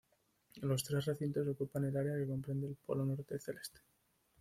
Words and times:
Los 0.61 0.83
tres 0.83 1.05
recintos 1.05 1.47
ocupan 1.47 1.85
el 1.85 1.95
área 1.95 2.17
que 2.17 2.25
comprende 2.27 2.65
el 2.65 2.75
Polo 2.87 3.05
norte 3.05 3.37
celeste. 3.37 3.81